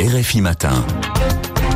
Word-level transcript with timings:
RFI 0.00 0.40
Matin. 0.40 1.69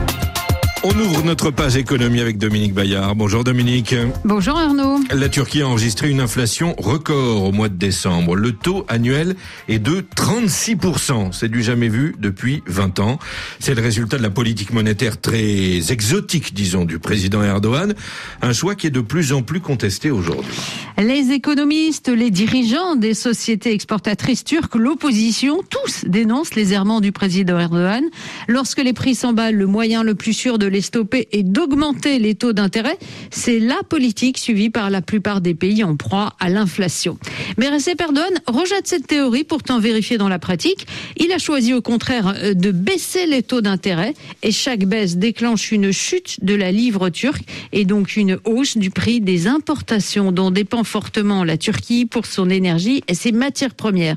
On 0.86 0.90
ouvre 1.00 1.24
notre 1.24 1.50
page 1.50 1.78
économie 1.78 2.20
avec 2.20 2.36
Dominique 2.36 2.74
Bayard. 2.74 3.14
Bonjour 3.16 3.42
Dominique. 3.42 3.94
Bonjour 4.22 4.58
Arnaud. 4.58 5.00
La 5.10 5.30
Turquie 5.30 5.62
a 5.62 5.66
enregistré 5.68 6.10
une 6.10 6.20
inflation 6.20 6.74
record 6.76 7.42
au 7.42 7.52
mois 7.52 7.70
de 7.70 7.74
décembre. 7.74 8.36
Le 8.36 8.52
taux 8.52 8.84
annuel 8.88 9.34
est 9.68 9.78
de 9.78 10.02
36%. 10.14 11.32
C'est 11.32 11.48
du 11.48 11.62
jamais 11.62 11.88
vu 11.88 12.14
depuis 12.18 12.62
20 12.66 13.00
ans. 13.00 13.18
C'est 13.60 13.74
le 13.74 13.80
résultat 13.80 14.18
de 14.18 14.22
la 14.22 14.28
politique 14.28 14.74
monétaire 14.74 15.18
très 15.18 15.90
exotique, 15.90 16.52
disons, 16.52 16.84
du 16.84 16.98
président 16.98 17.42
Erdogan. 17.42 17.94
Un 18.42 18.52
choix 18.52 18.74
qui 18.74 18.86
est 18.88 18.90
de 18.90 19.00
plus 19.00 19.32
en 19.32 19.40
plus 19.40 19.60
contesté 19.60 20.10
aujourd'hui. 20.10 20.52
Les 20.98 21.30
économistes, 21.30 22.10
les 22.10 22.30
dirigeants 22.30 22.94
des 22.94 23.14
sociétés 23.14 23.72
exportatrices 23.72 24.44
turques, 24.44 24.74
l'opposition, 24.74 25.62
tous 25.70 26.04
dénoncent 26.06 26.54
les 26.54 26.74
errements 26.74 27.00
du 27.00 27.10
président 27.10 27.58
Erdogan. 27.58 28.04
Lorsque 28.48 28.82
les 28.82 28.92
prix 28.92 29.14
s'emballent, 29.14 29.56
le 29.56 29.66
moyen 29.66 30.02
le 30.02 30.14
plus 30.14 30.34
sûr 30.34 30.58
de 30.58 30.73
les 30.74 30.80
stopper 30.80 31.28
et 31.30 31.44
d'augmenter 31.44 32.18
les 32.18 32.34
taux 32.34 32.52
d'intérêt, 32.52 32.98
c'est 33.30 33.60
la 33.60 33.80
politique 33.88 34.38
suivie 34.38 34.70
par 34.70 34.90
la 34.90 35.02
plupart 35.02 35.40
des 35.40 35.54
pays 35.54 35.84
en 35.84 35.94
proie 35.94 36.34
à 36.40 36.50
l'inflation. 36.50 37.16
Mais 37.58 37.68
Recep 37.68 38.00
Erdogan 38.00 38.40
rejette 38.48 38.88
cette 38.88 39.06
théorie 39.06 39.44
pourtant 39.44 39.78
vérifiée 39.78 40.18
dans 40.18 40.28
la 40.28 40.40
pratique. 40.40 40.86
Il 41.16 41.30
a 41.30 41.38
choisi 41.38 41.72
au 41.74 41.80
contraire 41.80 42.34
euh, 42.36 42.54
de 42.54 42.72
baisser 42.72 43.26
les 43.26 43.44
taux 43.44 43.60
d'intérêt 43.60 44.14
et 44.42 44.50
chaque 44.50 44.84
baisse 44.84 45.16
déclenche 45.16 45.70
une 45.70 45.92
chute 45.92 46.44
de 46.44 46.54
la 46.54 46.72
livre 46.72 47.08
turque 47.08 47.44
et 47.72 47.84
donc 47.84 48.16
une 48.16 48.38
hausse 48.44 48.76
du 48.76 48.90
prix 48.90 49.20
des 49.20 49.46
importations 49.46 50.32
dont 50.32 50.50
dépend 50.50 50.82
fortement 50.82 51.44
la 51.44 51.56
Turquie 51.56 52.04
pour 52.04 52.26
son 52.26 52.50
énergie 52.50 53.04
et 53.06 53.14
ses 53.14 53.30
matières 53.30 53.74
premières. 53.74 54.16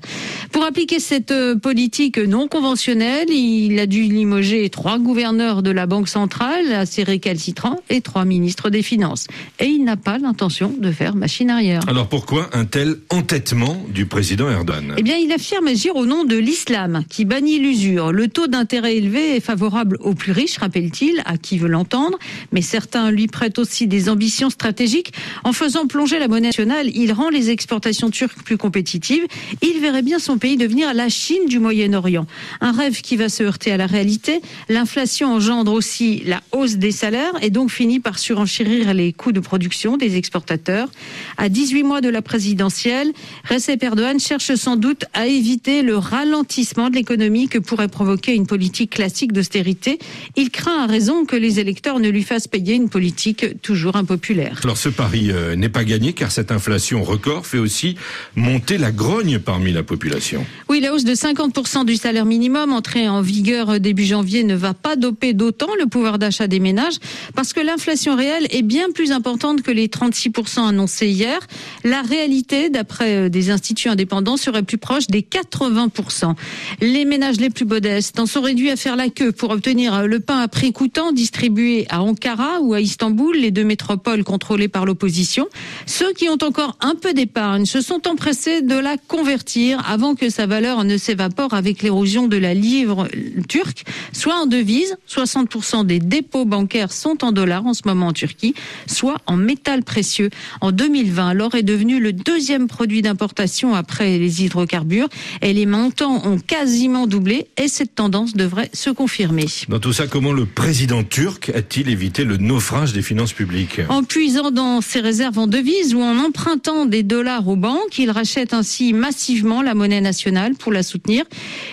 Pour 0.52 0.64
appliquer 0.64 1.00
cette 1.00 1.30
euh, 1.30 1.56
politique 1.56 2.18
non 2.18 2.48
conventionnelle, 2.48 3.30
il 3.30 3.78
a 3.78 3.86
dû 3.86 4.02
limoger 4.02 4.68
trois 4.72 4.98
gouverneurs 4.98 5.62
de 5.62 5.70
la 5.70 5.86
Banque 5.86 6.10
centrale 6.10 6.47
assez 6.54 7.04
récalcitrant, 7.04 7.80
et 7.90 8.02
trois 8.02 8.26
ministres 8.26 8.70
des 8.70 8.82
Finances. 8.82 9.28
Et 9.60 9.66
il 9.66 9.84
n'a 9.84 9.98
pas 9.98 10.18
l'intention 10.18 10.74
de 10.78 10.92
faire 10.92 11.16
machine 11.16 11.50
arrière. 11.50 11.82
Alors 11.88 12.08
pourquoi 12.08 12.50
un 12.54 12.66
tel 12.66 12.96
entêtement 13.10 13.82
du 13.90 14.06
président 14.06 14.50
Erdogan? 14.50 14.96
Eh 14.98 15.04
bien, 15.04 15.18
il 15.18 15.32
affirme 15.32 15.68
agir 15.68 15.96
au 15.96 16.06
nom 16.06 16.24
de 16.24 16.36
l'islam, 16.36 17.04
qui 17.10 17.26
bannit 17.26 17.60
l'usure. 17.60 18.12
Le 18.12 18.28
taux 18.28 18.48
d'intérêt 18.48 18.98
élevé 18.98 19.36
est 19.36 19.42
favorable 19.42 19.98
aux 20.02 20.14
plus 20.14 20.32
riches, 20.32 20.58
rappelle-t-il, 20.58 21.22
à 21.26 21.38
qui 21.38 21.58
veut 21.58 21.68
l'entendre, 21.68 22.18
mais 22.52 22.62
certains 22.62 23.12
lui 23.12 23.28
prêtent 23.28 23.60
aussi 23.60 23.88
des 23.88 24.10
ambitions 24.10 24.50
stratégiques. 24.50 25.14
En 25.44 25.54
faisant 25.54 25.88
plonger 25.88 26.20
la 26.20 26.28
monnaie 26.28 26.48
nationale, 26.48 26.90
il 26.96 27.12
rend 27.12 27.30
les 27.30 27.50
exportations 27.50 28.10
turques 28.10 28.42
plus 28.44 28.58
compétitives. 28.58 29.24
Il 29.62 29.80
verrait 29.82 30.02
bien 30.02 30.20
son 30.20 30.38
pays 30.38 30.56
devenir 30.56 30.94
la 30.94 31.10
Chine 31.10 31.48
du 31.48 31.60
Moyen-Orient. 31.60 32.26
Un 32.62 32.72
rêve 32.72 33.02
qui 33.02 33.18
va 33.18 33.28
se 33.28 33.44
heurter 33.44 33.72
à 33.72 33.78
la 33.78 33.86
réalité. 33.86 34.42
L'inflation 34.70 35.34
engendre 35.34 35.74
aussi 35.74 36.24
la 36.26 36.37
hausse 36.52 36.76
des 36.76 36.92
salaires 36.92 37.34
et 37.42 37.50
donc 37.50 37.72
finit 37.72 38.00
par 38.00 38.20
surenchérir 38.20 38.94
les 38.94 39.14
coûts 39.14 39.32
de 39.32 39.40
production 39.40 39.98
des 39.98 40.18
exportateurs. 40.18 40.90
À 41.38 41.50
18 41.50 41.84
mois 41.84 42.02
de 42.02 42.10
la 42.10 42.22
présidentielle, 42.22 43.12
Recep 43.50 43.82
Erdogan 43.84 44.20
cherche 44.20 44.56
sans 44.56 44.76
doute 44.76 45.06
à 45.14 45.28
éviter 45.28 45.82
le 45.82 45.98
ralentissement 45.98 46.90
de 46.90 46.96
l'économie 46.96 47.48
que 47.48 47.60
pourrait 47.60 47.88
provoquer 47.88 48.34
une 48.34 48.48
politique 48.48 48.92
classique 48.92 49.34
d'austérité. 49.34 50.00
Il 50.36 50.50
craint 50.50 50.84
à 50.84 50.88
raison 50.88 51.26
que 51.26 51.36
les 51.36 51.60
électeurs 51.60 52.00
ne 52.00 52.10
lui 52.10 52.24
fassent 52.24 52.48
payer 52.48 52.76
une 52.76 52.90
politique 52.90 53.62
toujours 53.62 53.96
impopulaire. 53.96 54.62
Alors 54.64 54.78
ce 54.78 54.90
pari 54.90 55.32
euh, 55.32 55.56
n'est 55.56 55.70
pas 55.70 55.84
gagné 55.84 56.14
car 56.14 56.32
cette 56.32 56.52
inflation 56.52 57.04
record 57.04 57.46
fait 57.46 57.58
aussi 57.58 57.96
monter 58.36 58.78
la 58.78 58.92
grogne 58.92 59.40
parmi 59.40 59.72
la 59.72 59.84
population. 59.84 60.46
Oui, 60.70 60.80
la 60.80 60.94
hausse 60.94 61.04
de 61.04 61.14
50% 61.14 61.86
du 61.86 61.96
salaire 61.96 62.26
minimum 62.26 62.74
entrée 62.74 63.10
en 63.10 63.22
vigueur 63.22 63.80
début 63.80 64.06
janvier 64.06 64.44
ne 64.44 64.56
va 64.56 64.74
pas 64.74 64.96
doper 64.96 65.34
d'autant 65.34 65.70
le 65.80 65.88
pouvoir 65.88 66.20
d'achat 66.20 66.27
des 66.48 66.60
ménages 66.60 66.96
parce 67.36 67.54
que 67.54 67.60
l'inflation 67.60 68.16
réelle 68.16 68.48
est 68.50 68.62
bien 68.62 68.92
plus 68.94 69.12
importante 69.12 69.62
que 69.62 69.72
les 69.72 69.88
36% 69.88 70.68
annoncés 70.68 71.08
hier. 71.08 71.40
La 71.84 72.02
réalité, 72.02 72.70
d'après 72.70 73.16
euh, 73.16 73.30
des 73.30 73.50
instituts 73.50 73.90
indépendants, 73.90 74.38
serait 74.38 74.64
plus 74.64 74.78
proche 74.78 75.08
des 75.08 75.22
80%. 75.22 76.36
Les 76.82 77.06
ménages 77.06 77.38
les 77.38 77.50
plus 77.50 77.66
modestes 77.66 78.20
en 78.20 78.26
sont 78.26 78.42
réduits 78.42 78.70
à 78.70 78.76
faire 78.76 78.96
la 78.96 79.10
queue 79.10 79.32
pour 79.32 79.52
obtenir 79.52 79.94
euh, 79.94 80.06
le 80.06 80.20
pain 80.20 80.40
à 80.40 80.48
prix 80.48 80.74
coûtant 80.74 81.12
distribué 81.12 81.86
à 81.90 82.02
Ankara 82.02 82.60
ou 82.62 82.74
à 82.74 82.82
Istanbul, 82.82 83.38
les 83.38 83.52
deux 83.52 83.64
métropoles 83.64 84.24
contrôlées 84.24 84.68
par 84.68 84.86
l'opposition. 84.86 85.48
Ceux 85.86 86.12
qui 86.14 86.28
ont 86.30 86.38
encore 86.42 86.78
un 86.82 86.96
peu 86.96 87.14
d'épargne 87.14 87.66
se 87.66 87.82
sont 87.82 88.08
empressés 88.08 88.62
de 88.62 88.76
la 88.76 88.98
convertir 88.98 89.82
avant 89.90 90.16
que 90.16 90.30
sa 90.30 90.46
valeur 90.46 90.84
ne 90.84 90.98
s'évapore 90.98 91.54
avec 91.54 91.82
l'érosion 91.82 92.28
de 92.28 92.38
la 92.38 92.54
livre 92.54 93.08
turque, 93.48 93.84
soit 94.12 94.36
en 94.36 94.46
devise, 94.46 94.98
60% 95.10 95.86
des 95.86 96.00
dépôts 96.08 96.46
bancaires 96.46 96.92
sont 96.92 97.24
en 97.24 97.32
dollars 97.32 97.66
en 97.66 97.74
ce 97.74 97.82
moment 97.86 98.08
en 98.08 98.14
Turquie, 98.14 98.54
soit 98.86 99.18
en 99.26 99.38
métal 99.38 99.84
précieux. 99.84 100.30
En 100.62 100.72
2020, 100.72 101.34
l'or 101.34 101.56
est 101.56 101.64
devenu 101.64 102.00
le 102.00 102.14
deuxième 102.14 102.68
produit 102.68 103.02
d'importation 103.02 103.76
après 103.76 104.18
les 104.18 104.44
hydrocarbures 104.44 105.10
et 105.42 105.54
les 105.54 105.66
montants 105.66 106.26
ont 106.26 106.40
quasiment 106.40 107.08
doublé 107.08 107.48
et 107.58 107.68
cette 107.68 107.96
tendance 107.96 108.34
devrait 108.34 108.70
se 108.74 108.90
confirmer. 108.90 109.46
Dans 109.70 109.80
tout 109.80 109.94
ça, 109.94 110.08
comment 110.08 110.34
le 110.34 110.46
président 110.46 111.04
turc 111.04 111.52
a-t-il 111.54 111.90
évité 111.90 112.24
le 112.24 112.38
naufrage 112.38 112.94
des 112.94 113.02
finances 113.02 113.34
publiques? 113.34 113.82
En 113.90 114.04
puisant 114.04 114.52
dans 114.52 114.82
ses 114.82 115.00
réserves 115.00 115.38
en 115.38 115.48
devises 115.48 115.94
ou 115.94 116.02
en 116.02 116.18
empruntant 116.20 116.86
des 116.86 117.04
dollars 117.04 117.48
aux 117.48 117.56
banques, 117.56 117.98
il 117.98 118.12
rachète 118.12 118.54
ainsi 118.54 118.94
massivement 118.94 119.62
la 119.62 119.74
monnaie 119.74 120.02
nationale 120.02 120.56
pour 120.56 120.72
la 120.72 120.84
soutenir. 120.84 121.26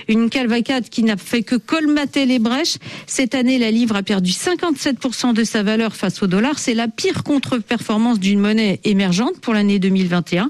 Une 0.09 0.31
calvacade 0.31 0.89
qui 0.89 1.03
n'a 1.03 1.17
fait 1.17 1.43
que 1.43 1.57
colmater 1.57 2.27
les 2.27 2.39
brèches. 2.39 2.77
Cette 3.07 3.35
année, 3.35 3.59
la 3.59 3.71
livre 3.71 3.97
a 3.97 4.03
perdu 4.03 4.24
du 4.25 4.33
57% 4.33 5.35
de 5.35 5.45
sa 5.45 5.63
valeur 5.63 5.95
face 5.95 6.23
au 6.23 6.27
dollar. 6.27 6.59
C'est 6.59 6.73
la 6.73 6.89
pire 6.89 7.23
contre-performance 7.23 8.19
d'une 8.19 8.41
monnaie 8.41 8.81
émergente 8.83 9.39
pour 9.41 9.53
l'année 9.53 9.79
2021. 9.79 10.49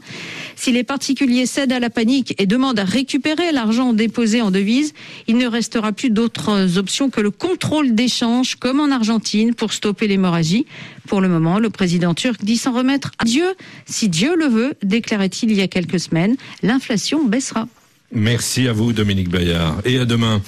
Si 0.55 0.71
les 0.71 0.85
particuliers 0.85 1.45
cèdent 1.45 1.73
à 1.73 1.81
la 1.81 1.91
panique 1.91 2.35
et 2.39 2.47
demandent 2.47 2.79
à 2.79 2.85
récupérer 2.85 3.51
l'argent 3.51 3.93
déposé 3.93 4.41
en 4.41 4.53
devise, 4.53 4.95
il 5.27 5.37
ne 5.39 5.49
restera 5.49 5.91
plus 5.91 6.11
d'autres 6.11 6.79
options 6.79 7.11
que 7.11 7.21
le 7.21 7.33
contrôle 7.33 7.97
d'échange, 7.97 8.55
comme 8.55 8.79
en 8.79 8.93
Argentine, 8.93 9.55
pour 9.55 9.73
stopper 9.73 10.07
l'hémorragie. 10.07 10.67
Pour 11.09 11.21
le 11.21 11.29
moment, 11.29 11.59
le 11.59 11.69
président 11.69 12.15
turc 12.15 12.45
dit 12.45 12.57
s'en 12.57 12.73
remettre 12.73 13.11
à 13.19 13.25
Dieu. 13.25 13.55
Si 13.87 14.09
Dieu 14.09 14.37
le 14.37 14.47
veut, 14.47 14.75
déclarait-il 14.85 15.51
il 15.51 15.57
y 15.57 15.63
a 15.63 15.69
quelques 15.69 15.99
semaines, 15.99 16.37
l'inflation 16.63 17.25
baissera. 17.25 17.67
Merci 18.15 18.69
à 18.69 18.73
vous, 18.73 18.93
Dominique 18.93 19.29
Bayard. 19.29 19.81
Et 19.85 19.99
à 19.99 20.05
demain. 20.05 20.41